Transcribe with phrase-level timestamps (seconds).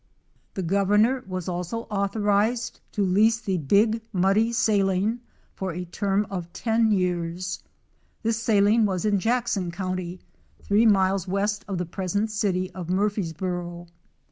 [0.55, 5.19] The Gov ernor was also authorized to lease the Big Muddy Saline
[5.53, 7.61] for a term of ten years.
[8.23, 10.19] This saline was in Jackson county,
[10.63, 13.89] three miles west of the present city of Murphysboro.